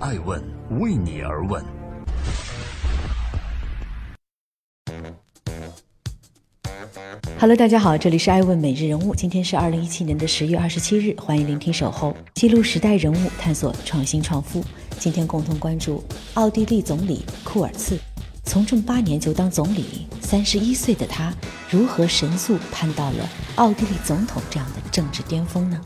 [0.00, 0.40] 爱问
[0.78, 1.64] 为你而问。
[7.40, 14.64] Hello，大家好，这里是爱问每日人物，今天是二零一七年的十月二十七日，欢迎聆听守候，记录时代人物，探索创新创富。
[15.00, 16.04] 今天共同关注
[16.34, 17.98] 奥地利总理库尔茨，
[18.44, 21.34] 从政八年就当总理，三十一岁的他
[21.68, 25.80] 如何神速攀到了奥地利总统这样的政治巅峰呢？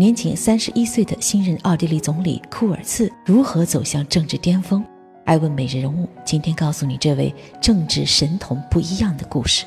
[0.00, 4.82] 年仅三十一岁的新任奥地利总理库尔茨如何走向政治巅峰？
[5.26, 9.66] 爱问每日人物，今天告诉你这位政治神童不一样的故事。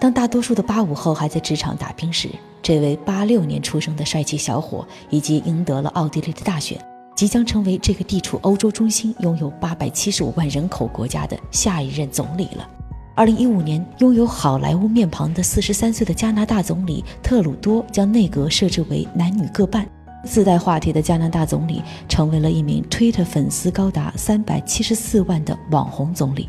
[0.00, 2.28] 当大多数的八五后还在职场打拼时，
[2.60, 6.76] 这位八六年出生的帅气小伙已经赢得了奥地利的大选，
[7.14, 12.68] 即将成为这个地处欧洲中心、拥有八百七十五万人口国家的下一任总理了。
[13.14, 19.86] 二零一五年，拥有好莱坞面庞的四十三岁的加拿大总理特鲁多将内阁设置为男女各半。
[20.24, 26.48] 自带话题的加拿大总理成为了一名 Twitter 粉丝高达三百七十四万的网红总理。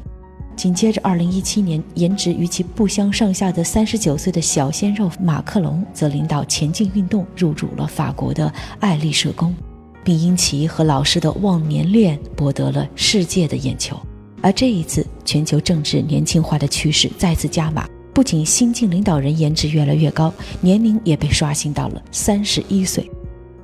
[0.55, 9.55] 紧接着，二零一七年，颜值与其不相上下的三十九岁的小鲜肉马克龙则领导前进运动入主了法国的爱丽舍宫，
[10.03, 13.97] 并因其和老师的忘年恋博得了世界的眼球。
[14.41, 23.09] 而这一次，全球政治年轻化的趋势再次加码，不仅新晋领导人颜值越来越高，年龄也被刷新到了三十一岁。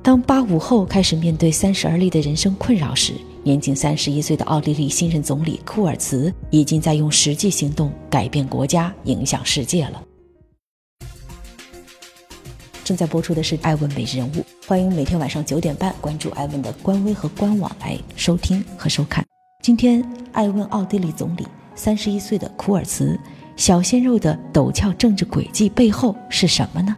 [0.02, 3.12] 当八五后开始面对三十而立的人生困扰时，
[3.42, 10.02] 年仅三十一岁的奥地利新任总理库尔茨已经在用实际行动改变国家、影响世界了。
[12.84, 19.27] 正在播出的是《艾问每日人物》，欢迎每天晚上九点半关注艾问的官微和官网来收听和收看。
[19.60, 23.18] 今天，爱问奥地利总理三十一岁的库尔茨，
[23.56, 26.96] 小鲜肉的陡峭政治轨迹背后是什么呢？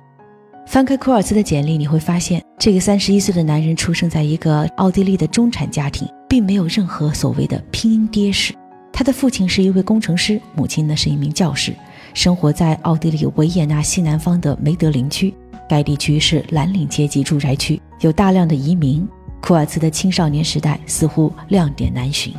[0.66, 8.54] 翻开库尔茨的简历，你会发现，这个三十一岁的男人出生在一个奥地利的中产家庭，并没有任何所谓的拼音爹史。
[8.92, 11.74] 他的父亲是一位工程师，母亲呢是一名教师，
[12.14, 15.34] 生活在奥地利维也纳西南方的梅德林区。
[15.68, 19.08] 该地区是蓝领阶级住宅区，有大量的移民。
[19.40, 22.32] 库尔茨的青少年时代似乎亮点难寻。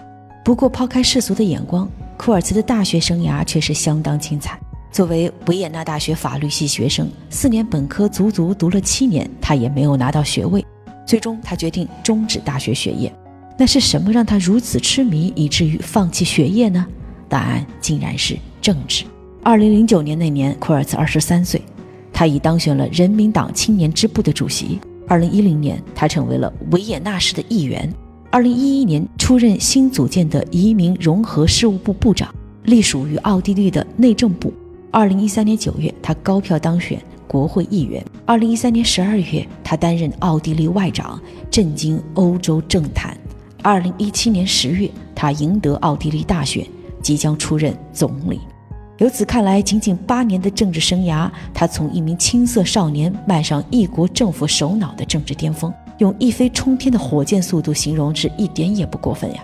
[0.43, 1.87] 不过，抛开世俗的眼光，
[2.17, 4.59] 库尔茨的大学生涯却是相当精彩。
[4.91, 10.65] 作为维也纳大学法律系学生，四年本科足足读了七年，他也没有拿到学位。
[11.05, 13.13] 最终，他决定终止大学学业。
[13.57, 16.85] 那是什么让他如此痴迷，以至于放弃学业呢？
[17.29, 19.05] 答案竟然是政治。
[19.43, 21.61] 二零零九年那年，库尔茨二十三岁，
[22.11, 24.79] 他已当选了人民党青年支部的主席。
[25.07, 27.93] 二零一零年，他成为了维也纳市的议员。
[28.33, 32.33] 二零一一年，出任新组建的移民融合事务部部长，
[32.63, 34.53] 隶属于奥地利的内政部。
[34.89, 36.97] 二零一三年九月，他高票当选
[37.27, 38.01] 国会议员。
[38.25, 43.17] 二零一三年十二月，他担任奥地利外长，震惊欧洲政坛。
[43.61, 46.65] 二零一七年十月，他赢得奥地利大选，
[47.01, 48.39] 即将出任总理。
[48.99, 59.43] 由此看来，仅仅八年的政治生涯，他从一名青涩少年迈上一国政府首脑的政治巅峰，用一飞冲天的火箭速度形容，是一点也不过分呀。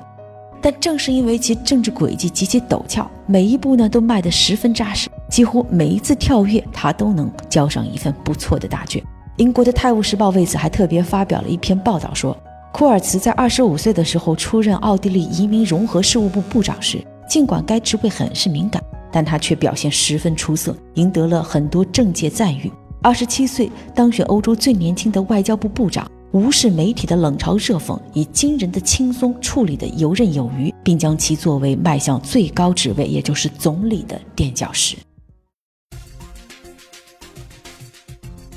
[0.59, 5.07] 但正是因为其政治轨迹极其陡峭，每一步呢都迈得十分扎实。
[5.29, 9.03] 几乎每一次跳跃，他都能交上一份不错的答卷。
[9.35, 12.35] 英国的《泰晤士报》为此还特别发表了一篇报道，说
[12.71, 22.71] 库尔茨在二十五岁的时候出任奥地利移民融合事务部部长时，尽管该职位很是敏感，但他却表现十分出色，赢得了很多政界赞誉。
[23.03, 26.09] 二十七岁当选欧洲最年轻的外交部部长。
[26.33, 34.97] 无视媒体的冷嘲热讽，以惊人的轻松处理的游刃有余，并将其作为迈向最高职位，也就是总理的垫脚石。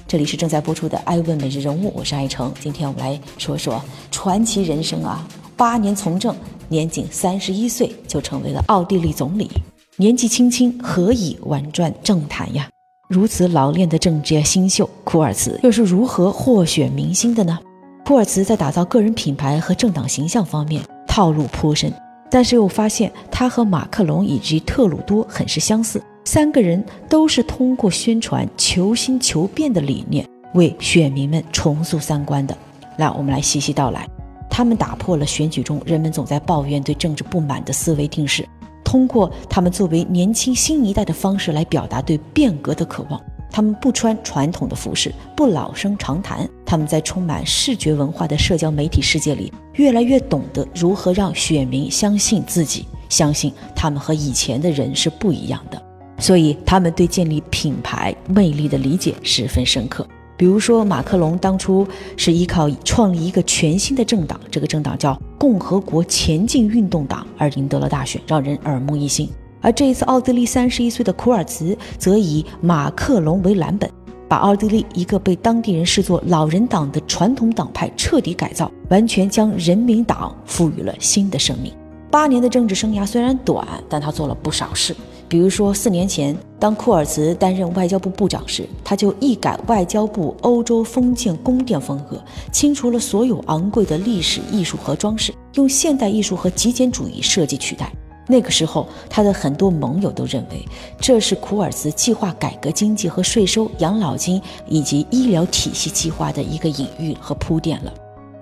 [0.08, 2.52] 这里是正在播出的《爱问每日人物》，我是爱成。
[2.58, 5.24] 今天我们来说说传奇人生啊！
[5.56, 6.34] 八年从政，
[6.68, 9.48] 年仅三十一岁就成为了奥地利总理。
[9.94, 12.68] 年纪轻轻，何以玩转政坛呀？
[13.10, 17.58] 如此老练的政界新秀库尔茨又是如何获选明星的呢？
[18.06, 21.92] 库尔茨在打造个人品牌和政党形象方面套路颇深，
[22.30, 30.24] 但是又发现他和马克龙以及特鲁多很是相似，三个人都是通过宣传求新求变的理念
[30.54, 32.56] 为选民们重塑三观的。
[32.96, 34.08] 那我们来细细道来，
[34.48, 38.48] 他们打破了选举中人们总在抱怨对政治不满的思维定式。
[38.90, 43.22] 通过他们作为年轻新一代的方式来表达对变革的渴望。
[43.48, 46.48] 他们不穿传统的服饰，不老生常谈。
[46.66, 55.80] 他们在充满视觉文化的社交媒体世界里，越来越懂得如何让选民相信自己，相信他们和以前的人是不一样的。
[56.18, 60.04] 所以，他们对建立品牌魅力的理解十分深刻。
[60.40, 69.28] 比如说，马克龙当初是依靠创立一个全新的政党，这个政党叫共和国前进运动党，而赢得了大选，让人耳目一新。
[69.60, 73.90] 而这一次，奥地利三十一岁的库尔茨则以马克龙为蓝本，
[74.30, 81.70] 把奥地利一个被当地人视作老人党的传统党派彻底改造，完全将人民党赋予了新的生命。
[82.10, 84.96] 八年的政治生涯虽然短，但他做了不少事。
[85.30, 97.92] 比如说，四年前，当库尔茨担任外交部部长时，他就一改外交部欧洲封建宫殿风格，清除了所有昂贵的历史艺术和装饰，用现代艺术和极简主义设计取代。
[98.26, 100.66] 那个时候，他的很多盟友都认为，
[100.98, 107.94] 这是库尔茨计划改革经济和税收、养老金以及医疗体系计划的一个隐喻和铺垫了。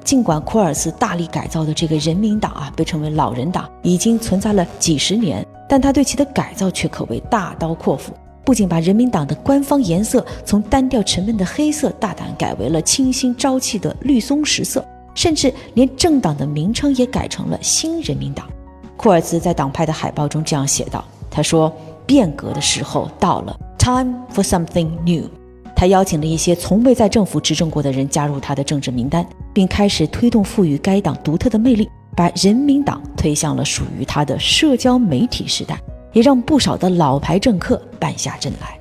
[0.02, 5.46] 尽管库尔茨大力改造的这个人民党啊，被称为老人党，已经存在了几十年。
[5.68, 8.12] 但他对其的改造却可谓大刀阔斧，
[8.44, 14.82] 不仅把人民党的官方颜色从单调沉闷的黑色大胆改为了清新朝气的绿松石色，
[15.14, 18.48] 甚至连政党的名称也改成了新人民党。
[18.96, 21.70] 库尔茨在党派的海报中这样写道：“他说，
[22.06, 25.28] 变革的时候到了，time for something new。”
[25.76, 31.88] 他邀请了一些从未在政府执政过的人加入他的政治名单，并开始推动赋予该党独特的魅力。
[32.18, 35.80] 把人民党推向了属于他的社交媒体时代，
[36.12, 38.76] 也让不少的老牌政客败下阵来。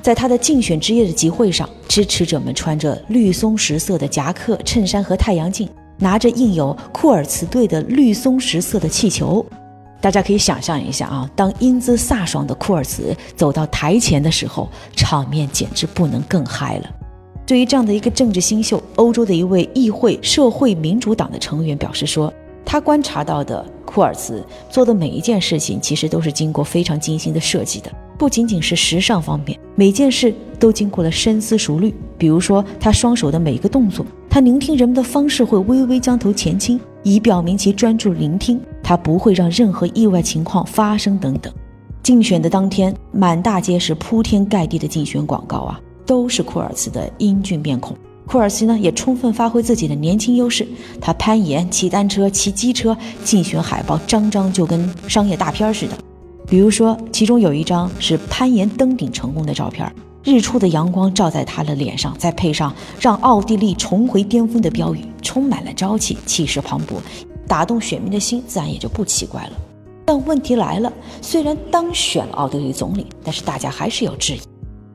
[0.00, 5.68] 在他的竞选之夜的集会上，支持者们穿着绿松石色的夹克、衬衫和太阳镜，
[5.98, 9.44] 拿着印有库尔茨队的绿松石色的气球。
[10.00, 16.90] 大家可以想象一下啊，当英姿飒爽的库尔茨走到台前的时候，场面简直不能更嗨了。
[17.44, 22.32] 对于这样的一个政治新秀，欧洲的一位议会社会民主党的成员表示说。
[22.66, 31.94] 他观察到的库尔茨做的每一件事情，其实都是经过非常精心的设计的，不仅仅是时尚方面，每件事都经过了深思熟虑。
[32.18, 38.60] 比如说，他双手的每一个动作，他聆听人们的方式会微微将头前倾，以表明其专注聆听。
[38.82, 41.52] 他不会让任何意外情况发生等等。
[42.02, 47.96] 竞选的当天，满大街是铺天盖地的竞选广告啊，都是库尔茨的英俊面孔。
[48.26, 50.66] 库尔斯呢也充分发挥自己的年轻优势，
[51.00, 55.96] 他攀岩、骑单车、骑机车，竞选海报张张就跟商业大片似的。
[56.48, 59.90] 比如说，其中有一张是攀岩登顶成功的照片，
[60.24, 66.96] 日出的阳光照在他的脸上，再配上让奥地利重回巅峰的标语，充满了朝气，气势磅礴，
[67.46, 69.52] 打动选民的心，自然也就不奇怪了。
[70.04, 74.34] 但问题来了，虽然当选了奥地利总理，但是大家还是有质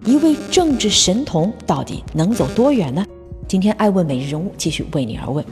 [0.05, 3.05] 疑：一位政治神童到底能走多远呢？
[3.51, 5.43] 今天爱问每日人物继续为你而问。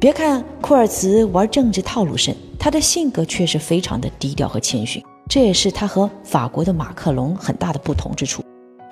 [0.00, 8.42] 别看库尔茨玩政治套路深，他的性格却是非常的低调和谦逊，这也是他和法国的马克龙很大的不同之处。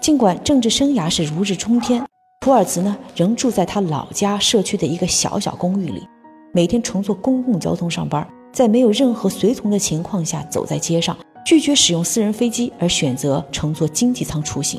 [0.02, 2.04] 尽管政治生涯是如日中天，
[2.44, 6.06] 库尔茨呢仍住在他老家社区的一个小小公寓里，
[6.52, 11.16] 每天乘坐公共交通上班，在没有任何随从的情况下走在街上，
[11.46, 14.78] 拒绝使用私人飞机，而选择乘坐经济舱出行。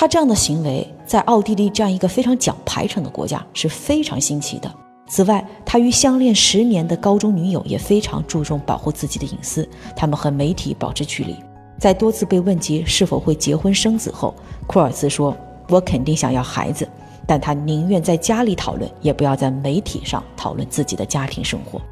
[0.00, 4.72] 他这样的行为，在奥地利这样一个非常讲排场的国家是非常新奇的。
[5.08, 11.34] 此外，他与相恋十年的高中女友也非常注重保护自己的隐私，他们和媒体保持距离。
[11.80, 14.32] 在多次被问及是否会结婚生子后，
[14.68, 15.36] 库尔茨说
[15.68, 16.88] ：“我肯定想要孩子，
[17.26, 21.82] 但他宁愿在家里讨论，也不要在媒体上讨论自己的家庭生活。”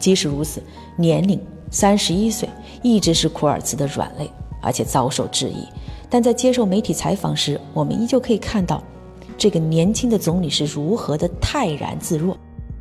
[0.00, 0.62] 即使如此，
[0.96, 1.38] 年龄
[1.70, 2.48] 三十一岁
[2.80, 4.30] 一直是库尔茨的软肋，
[4.62, 5.66] 而且遭受质疑。
[6.10, 8.82] 但在接受媒体采访时，我们依旧可以看到，
[9.38, 12.36] 这个年轻的总理是如何的泰然自若。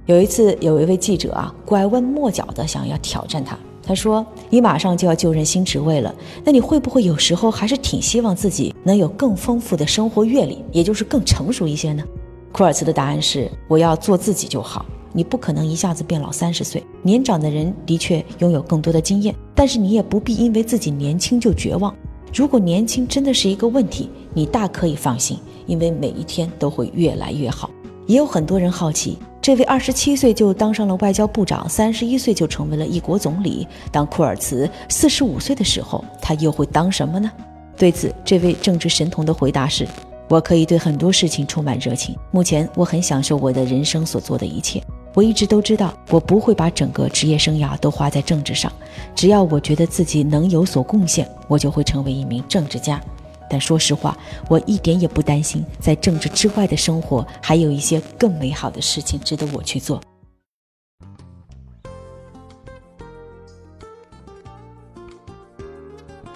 [0.08, 12.04] 有一次，有一位记者啊，拐弯抹角的想要挑战他，他说：“你马上就要就任新职位了，那你会不会有时候还是挺希望自己能有更丰富的生活阅历，也就是更成熟一些呢？”
[12.52, 14.84] 库尔茨的答案是：“我要做自己就好。
[15.14, 21.96] 你不可能一下子变老三十岁，年长的人的确拥有更多的经验，但是你也不必因为自己年轻就绝望。”
[22.34, 27.70] 如果年轻真的是一个问题，你大可以放心，因为每一天都会越来越好。
[28.06, 37.32] 也有很多人好奇，这位二十七岁就当上了外交部长，三十一岁就成为了一国总理，当库尔茨四十五岁的时候，他又会当什么呢？
[37.78, 39.88] 对此，这位政治神童的回答是：
[40.28, 42.16] 我可以对很多事情充满热情。
[42.32, 44.82] 目前，我很享受我的人生所做的一切。
[45.20, 48.72] 我一直都知道，我不会把整个职业生涯都花在政治上。
[49.14, 53.02] 只要我觉得自己能有所贡献，我就会成为一名政治家。
[53.50, 60.02] 但说实话，我一点也不担心，在政治之外的生活还有一些更美好的事情值得我去做。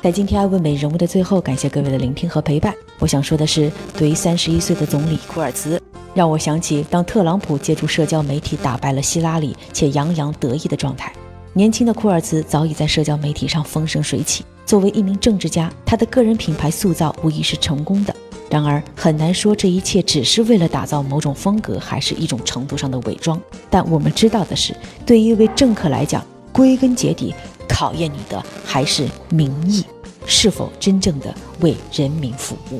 [0.01, 2.75] 在今天爱问美人物的最后，感谢各位的聆听和陪伴。
[2.99, 5.81] 我想说的是，对于三十一岁的总理库尔茨，
[6.13, 11.11] 让我想起当特朗普借助社交媒体打败了希拉里，且洋洋得意的状态。
[11.53, 14.43] 年轻的库尔茨早已在社交媒体上风生水起。
[14.65, 18.15] 作为一名政治家，他的个人品牌塑造无疑是成功的。
[18.49, 23.39] 然而，很难说这一切只是为了打造某种风格，还是一种程度上的伪装。
[23.69, 27.33] 但我们知道的是，对于一位政客来讲，归根结底，
[27.67, 29.83] 考验你的还是民意。
[30.25, 32.79] 是否真正的为人民服务？